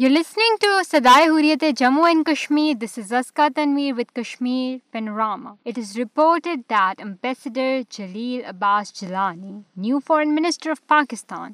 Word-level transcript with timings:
You 0.00 0.08
listening 0.08 0.56
to 0.60 0.68
Sadaye 0.86 1.26
Hurriyat 1.36 1.64
Jammu 1.78 2.04
and 2.06 2.24
Kashmir 2.26 2.72
this 2.80 2.98
is 2.98 3.12
اسکا 3.18 3.46
Tanveer 3.56 3.92
with 3.98 4.08
Kashmir 4.16 4.76
panorama 4.92 5.50
it 5.66 5.78
is 5.78 5.96
reported 5.98 6.60
that 6.70 7.02
ambassador 7.02 7.80
Jalil 7.98 8.44
Abbas 8.50 8.92
Jilani 9.00 9.52
new 9.84 9.98
foreign 10.06 10.34
minister 10.40 10.70
of 10.70 10.86
Pakistan 10.94 11.52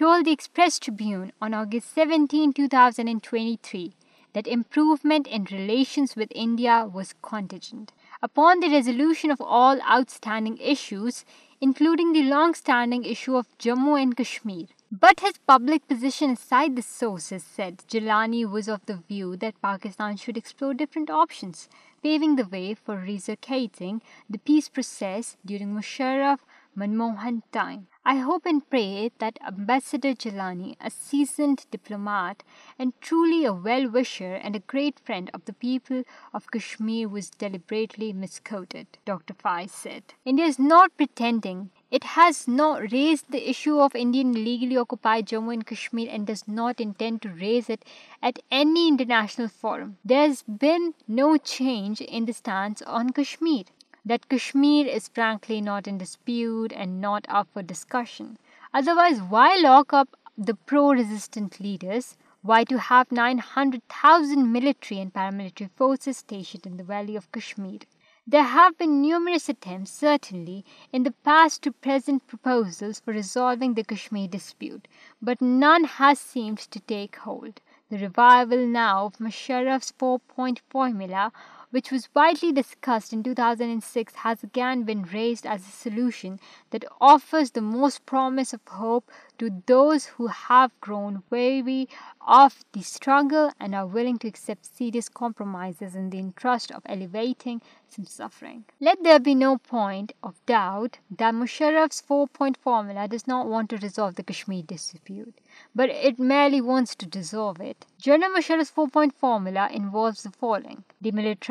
told 0.00 0.24
the 0.24 0.30
Express 0.30 0.80
Tribune 0.80 1.26
on 1.40 1.54
August 1.54 1.94
seventeen 1.98 2.50
two 2.56 2.66
thousand 2.70 3.08
and 3.08 3.20
twenty 3.30 3.54
three 3.70 3.86
that 4.34 4.48
improvement 4.54 5.28
in 5.30 5.44
relations 5.52 6.16
with 6.18 6.32
India 6.42 6.84
was 6.94 7.14
contingent 7.30 7.90
upon 8.22 8.62
the 8.62 8.70
resolution 8.76 9.30
of 9.32 9.42
all 9.62 9.78
outstanding 10.12 10.56
issues 10.68 11.24
including 11.60 12.14
the 12.14 12.22
long 12.28 12.52
standing 12.56 13.04
issue 13.08 13.36
of 13.38 13.56
Jammu 13.64 13.98
and 13.98 14.16
Kashmir 14.18 14.70
But 15.00 15.20
his 15.20 15.38
public 15.48 15.88
position 15.88 16.32
aside, 16.32 16.76
the 16.76 16.82
sources 16.82 17.42
said 17.42 17.88
Jilani 17.88 18.44
was 18.44 18.68
of 18.68 18.84
the 18.84 18.98
view 19.08 19.36
that 19.38 19.62
Pakistan 19.62 20.18
should 20.18 20.36
explore 20.36 20.74
different 20.74 21.08
options, 21.08 21.66
paving 22.02 22.36
the 22.36 22.44
way 22.44 22.74
for 22.74 22.98
resurrecting 22.98 24.02
the 24.28 24.36
peace 24.36 24.68
process 24.68 25.38
during 25.46 25.74
Musharraf 25.74 26.40
Manmohan 26.76 27.40
time. 27.52 27.86
I 28.04 28.16
hope 28.16 28.44
and 28.44 28.68
pray 28.68 29.10
that 29.18 29.38
Ambassador 29.46 30.12
Jilani, 30.12 30.76
a 30.78 30.90
seasoned 30.90 31.64
diplomat 31.70 32.42
and 32.78 32.92
truly 33.00 33.46
a 33.46 33.52
well-wisher 33.54 34.34
and 34.34 34.54
a 34.54 34.66
great 34.74 35.00
friend 35.00 35.30
of 35.32 35.46
the 35.46 35.54
people 35.54 36.04
of 36.34 36.50
Kashmir, 36.50 37.08
was 37.08 37.30
deliberately 37.30 38.12
misquoted, 38.12 38.98
Dr. 39.06 39.32
Faiz 39.32 39.70
said. 39.70 40.02
India 40.26 40.44
is 40.44 40.58
not 40.58 40.94
pretending 40.98 41.70
it 41.92 42.04
has 42.04 42.48
not 42.48 42.90
raised 42.90 43.30
the 43.30 43.50
issue 43.50 43.78
of 43.78 43.94
Indian 43.94 44.30
illegally 44.34 44.78
occupied 44.78 45.26
Jammu 45.26 45.52
and 45.52 45.66
Kashmir 45.66 46.08
and 46.10 46.26
does 46.26 46.48
not 46.48 46.80
intend 46.80 47.20
to 47.20 47.28
raise 47.28 47.68
it 47.68 47.84
at 48.22 48.38
any 48.50 48.88
international 48.88 49.48
forum. 49.48 49.98
There's 50.02 50.42
been 50.42 50.94
no 51.06 51.36
change 51.36 52.00
in 52.00 52.24
the 52.24 52.32
stance 52.32 52.80
on 52.80 53.10
Kashmir. 53.10 53.64
That 54.06 54.26
Kashmir 54.30 54.86
is 54.86 55.08
frankly 55.08 55.60
not 55.60 55.86
in 55.86 55.98
dispute 55.98 56.72
and 56.72 56.98
not 57.02 57.26
up 57.28 57.48
for 57.52 57.62
discussion. 57.62 58.38
Otherwise, 58.72 59.20
why 59.20 59.56
lock 59.56 59.92
up 59.92 60.16
the 60.38 60.54
pro-resistant 60.54 61.60
leaders? 61.60 62.16
Why 62.40 62.64
to 62.72 62.78
have 62.88 63.12
900,000 63.12 64.50
military 64.50 64.98
and 64.98 65.12
paramilitary 65.12 65.68
forces 65.76 66.16
stationed 66.16 66.64
in 66.64 66.78
the 66.78 66.90
valley 66.94 67.16
of 67.16 67.30
Kashmir? 67.32 67.82
There 68.24 68.44
have 68.44 68.78
been 68.78 69.02
numerous 69.02 69.48
attempts, 69.48 69.90
certainly, 69.90 70.64
in 70.92 71.02
the 71.02 71.10
past 71.10 71.60
to 71.62 71.72
present 71.72 72.28
proposals 72.28 73.00
for 73.00 73.10
resolving 73.10 73.74
the 73.74 73.82
Kashmir 73.82 74.28
dispute, 74.28 74.86
but 75.20 75.40
none 75.40 75.82
has 75.82 76.20
seemed 76.20 76.58
to 76.58 76.78
take 76.78 77.16
hold. 77.16 77.60
The 77.88 77.98
revival 77.98 78.64
now 78.64 79.06
of 79.06 79.18
Musharraf's 79.18 79.92
four-point 79.98 80.62
formula 80.70 81.32
which 81.72 81.90
was 81.90 82.08
widely 82.14 82.52
discussed 82.52 83.12
in 83.12 83.22
2006, 83.22 84.14
has 84.16 84.42
again 84.42 84.82
been 84.84 85.04
raised 85.04 85.46
as 85.46 85.62
a 85.62 85.70
solution 85.70 86.38
that 86.70 86.84
offers 87.00 87.50
the 87.50 87.62
most 87.62 88.04
promise 88.04 88.52
of 88.52 88.60
hope 88.68 89.10
to 89.38 89.62
those 89.66 90.04
who 90.04 90.26
have 90.28 90.80
grown 90.82 91.22
weary 91.30 91.88
of 92.28 92.62
the 92.72 92.82
struggle 92.82 93.50
and 93.58 93.74
are 93.74 93.86
willing 93.86 94.18
to 94.18 94.28
accept 94.28 94.76
serious 94.76 95.08
compromises 95.08 95.96
in 95.96 96.10
the 96.10 96.18
interest 96.18 96.70
of 96.70 96.82
alleviating 96.86 97.60
some 97.88 98.04
suffering. 98.04 98.64
Let 98.78 99.02
there 99.02 99.18
be 99.18 99.34
no 99.34 99.56
point 99.56 100.12
of 100.22 100.34
doubt 100.44 100.98
that 101.18 101.34
Musharraf's 101.34 102.02
four-point 102.02 102.58
formula 102.58 103.08
does 103.08 103.26
not 103.26 103.46
want 103.48 103.70
to 103.70 103.78
resolve 103.78 104.14
the 104.14 104.22
Kashmir 104.22 104.62
dispute, 104.62 105.38
but 105.74 105.88
it 105.88 106.18
merely 106.18 106.60
wants 106.60 106.94
to 106.96 107.06
dissolve 107.06 107.60
it. 107.60 107.86
General 107.98 108.32
Musharraf's 108.32 108.70
four-point 108.70 109.14
formula 109.16 109.68
involves 109.72 110.22
the 110.22 110.30
following: 110.30 110.84
demilitarization, 111.02 111.50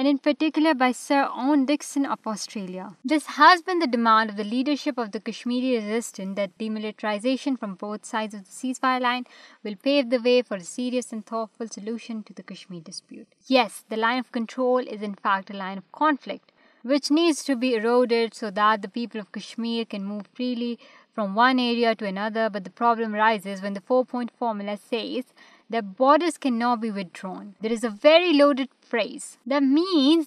and 0.00 0.08
in 0.08 0.16
particular 0.24 0.72
by 0.78 0.92
sir 0.96 1.22
دکسریلیا 1.68 2.86
this 3.10 3.28
has 3.38 3.62
بیمان 3.66 4.28
leadership 4.50 5.00
of 5.00 5.06
the 5.14 5.24
کشمیریشن 5.24 6.32
way 10.24 10.40
for 10.48 10.58
serious 10.68 11.12
and 11.12 11.34
full 11.58 11.66
solution 11.74 12.20
yes 13.50 13.82
the 13.90 13.96
line 13.98 14.20
is 14.22 15.04
enact 15.04 15.50
line 15.54 15.78
آفلکٹ 16.00 16.52
which 16.90 17.10
needs 17.12 17.44
to 17.46 17.54
be 17.60 17.74
eroded 17.76 18.12
add 18.22 18.34
so 18.34 18.50
that 18.56 18.82
the 18.82 18.88
people 18.94 19.20
of 19.20 19.30
Kashmir 19.32 19.82
can 19.90 20.04
move 20.06 20.18
free 20.36 20.74
from 21.14 21.38
one 21.38 21.58
area 21.58 21.92
to 21.98 22.04
another 22.06 23.60
the 25.74 25.82
borders 25.98 26.38
کی 26.44 26.50
now 26.50 26.74
be 26.82 26.88
withdrawn 27.18 27.50
there 27.62 27.70
is 27.72 27.84
a 27.84 27.90
very 28.04 28.32
loaded 28.32 28.68
phrase 28.90 29.24
line 29.50 30.22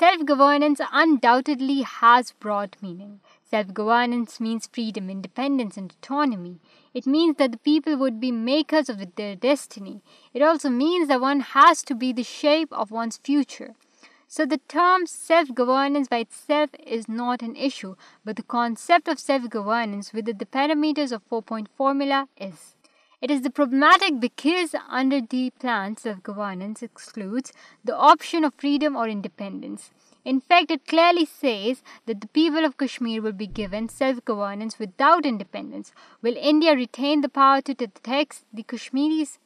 self 0.00 0.28
governance 0.28 0.80
undoubtedly 1.02 2.32
broad 2.44 2.74
meaning 2.82 3.16
self 3.52 3.70
governance 3.78 4.38
people 7.62 7.94
would 8.00 8.18
be 8.20 8.30
makers 8.50 8.90
destiny 9.16 9.96
one 11.20 11.40
has 11.54 11.84
to 11.88 11.94
be 12.00 12.12
shape 12.28 12.74
after 12.86 13.06
So 14.36 14.46
the 14.46 14.60
term 14.66 15.04
self-governance 15.04 16.08
by 16.08 16.20
itself 16.20 16.70
is 16.86 17.06
not 17.06 17.42
an 17.42 17.54
issue, 17.54 17.96
but 18.24 18.36
the 18.36 18.42
concept 18.42 19.06
of 19.06 19.18
self-governance 19.18 20.14
within 20.14 20.38
the 20.38 20.46
parameters 20.46 21.12
of 21.12 21.20
4-point 21.28 21.68
formula 21.76 22.28
is. 22.38 22.74
It 23.20 23.30
is 23.30 23.42
the 23.42 23.50
problematic 23.50 24.20
because 24.20 24.74
under 24.88 25.20
the 25.20 25.50
plan, 25.50 25.98
self-governance 25.98 26.82
excludes 26.82 27.52
the 27.84 27.94
option 27.94 28.42
of 28.42 28.54
freedom 28.54 28.96
or 28.96 29.06
independence. 29.06 29.90
In 30.24 30.40
fact, 30.40 30.70
it 30.70 30.86
clearly 30.86 31.26
says 31.26 31.82
that 32.06 32.22
the 32.22 32.28
people 32.28 32.64
of 32.64 32.78
Kashmir 32.78 33.20
will 33.20 33.32
be 33.32 33.46
given 33.46 33.90
self-governance 33.90 34.78
without 34.78 35.26
independence. 35.26 35.92
Will 36.22 36.38
India 36.40 36.74
retain 36.74 37.20
the 37.20 37.28
power 37.28 37.60
to 37.60 37.74
tax 37.74 38.46
the 38.50 38.62
Kashmiris? 38.62 39.36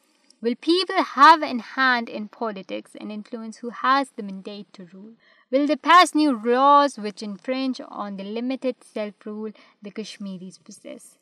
Will 0.43 0.53
people 0.61 0.99
have 1.15 1.43
an 1.45 1.59
hand 1.75 2.09
in 2.13 2.25
politics 2.37 2.95
news 6.15 6.97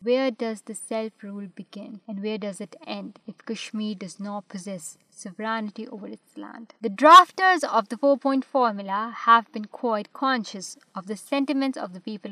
where 0.06 0.30
does 0.40 0.64
the 0.68 0.74
self 0.74 1.24
rule 1.24 1.48
where 2.22 2.38
does 2.42 2.62
it 2.62 2.76
end 2.86 3.18
Kashmir 3.48 3.94
does 4.00 4.16
ناٹیز 4.20 4.68
of 7.70 7.86
the 7.92 7.96
four 8.02 8.16
point 8.22 8.46
formulas 8.52 9.28
آفل 9.28 9.94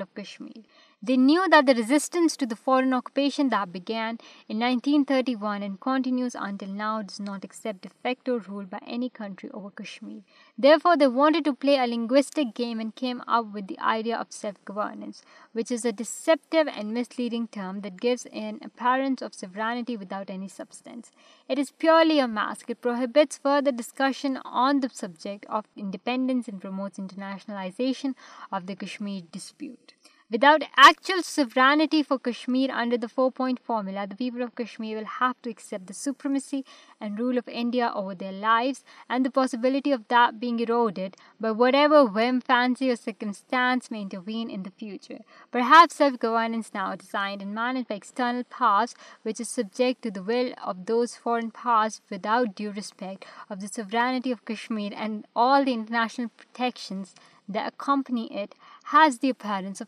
of 0.01 0.15
Kashmir 0.15 0.59
They 1.05 1.17
knew 1.17 1.49
that 1.49 1.65
the 1.65 1.73
resistance 1.73 2.37
to 2.37 2.45
the 2.45 2.55
foreign 2.55 2.93
occupation 2.93 3.49
that 3.49 3.73
began 3.73 4.19
in 4.47 4.57
1931 4.59 5.61
and 5.61 5.77
continues 5.77 6.33
until 6.33 6.69
now 6.69 7.01
does 7.01 7.19
not 7.19 7.43
accept 7.43 7.81
de 7.81 7.89
facto 7.89 8.39
rule 8.39 8.63
by 8.63 8.79
any 8.87 9.09
country 9.09 9.49
over 9.49 9.69
Kashmir. 9.69 10.21
Therefore, 10.57 10.95
they 10.95 11.07
wanted 11.07 11.43
to 11.43 11.53
play 11.53 11.77
a 11.77 11.87
linguistic 11.87 12.53
game 12.53 12.79
and 12.79 12.95
came 12.95 13.21
up 13.27 13.51
with 13.53 13.67
the 13.67 13.77
idea 13.79 14.15
of 14.17 14.31
self-governance, 14.31 15.23
which 15.51 15.71
is 15.71 15.83
a 15.83 15.91
deceptive 15.91 16.69
and 16.73 16.93
misleading 16.93 17.49
term 17.49 17.81
that 17.81 17.99
gives 17.99 18.25
an 18.31 18.59
appearance 18.63 19.21
of 19.21 19.35
sovereignty 19.35 19.97
without 19.97 20.29
any 20.29 20.47
substance. 20.47 21.11
It 21.49 21.59
is 21.59 21.71
purely 21.71 22.19
a 22.19 22.29
mask. 22.29 22.69
It 22.69 22.81
prohibits 22.81 23.37
further 23.37 23.73
discussion 23.73 24.37
on 24.45 24.79
the 24.79 24.87
subject 24.87 25.45
of 25.49 25.67
independence 25.75 26.47
and 26.47 26.61
promotes 26.61 26.97
internationalization 26.97 28.15
of 28.53 28.67
the 28.67 28.77
Kashmir 28.77 29.21
dispute. 29.33 29.91
Without 30.33 30.63
actual 30.75 31.21
sovereignty 31.21 32.01
for 32.01 32.17
Kashmir 32.17 32.71
under 32.71 32.97
the 32.97 33.11
4-point 33.15 33.59
formula, 33.59 34.07
the 34.07 34.15
people 34.15 34.41
of 34.41 34.55
Kashmir 34.55 34.97
will 34.97 35.11
have 35.17 35.39
to 35.43 35.49
accept 35.51 35.85
the 35.85 35.93
supremacy 35.93 36.65
and 36.99 37.19
rule 37.19 37.37
of 37.37 37.47
India 37.47 37.91
over 37.93 38.15
their 38.15 38.31
lives, 38.31 38.83
and 39.07 39.23
the 39.23 39.35
possibility 39.37 39.91
of 39.91 40.07
that 40.07 40.39
being 40.39 40.59
eroded 40.59 41.17
by 41.39 41.51
whatever 41.51 42.03
whim, 42.03 42.41
fancy 42.41 42.89
or 42.89 42.95
circumstance 42.95 43.91
may 43.91 44.01
intervene 44.01 44.49
in 44.49 44.63
the 44.63 44.71
future. 44.71 45.19
Perhaps 45.51 45.97
self-governance 45.97 46.71
now 46.73 46.95
designed 46.95 47.43
and 47.43 47.53
managed 47.53 47.89
by 47.89 47.97
external 48.01 48.43
powers, 48.43 48.95
which 49.21 49.39
is 49.39 49.47
subject 49.47 50.01
to 50.01 50.09
the 50.09 50.23
will 50.23 50.51
of 50.63 50.87
those 50.87 51.15
foreign 51.15 51.51
powers 51.51 52.01
without 52.09 52.55
due 52.55 52.71
respect 52.71 53.27
of 53.51 53.61
the 53.61 53.67
sovereignty 53.67 54.31
of 54.31 54.45
Kashmir 54.45 54.93
and 54.95 55.27
all 55.35 55.63
the 55.63 55.73
international 55.73 56.29
protections 56.29 57.13
that 57.47 57.71
accompany 57.71 58.25
it, 58.35 58.49
has 58.93 59.21
دیرس 59.21 59.81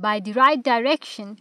by 0.00 0.20
the 0.26 0.32
right 0.34 0.64
direction 0.64 1.32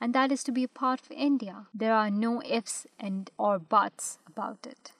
and 0.00 0.14
that 0.14 0.32
is 0.32 0.42
to 0.44 0.52
be 0.52 0.64
a 0.64 0.68
part 0.68 1.02
of 1.02 1.10
India. 1.10 1.66
There 1.74 1.94
are 1.94 2.10
no 2.10 2.42
ifs 2.42 2.86
and 2.98 3.30
or 3.38 3.58
buts 3.58 4.18
about 4.26 4.66
it. 4.66 4.92